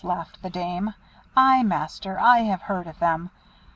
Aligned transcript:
laughed 0.03 0.41
the 0.41 0.49
dame. 0.49 0.91
"Ay, 1.37 1.61
Master, 1.61 2.17
I 2.19 2.39
have 2.39 2.63
heard 2.63 2.87
of 2.87 2.97
them. 2.97 3.29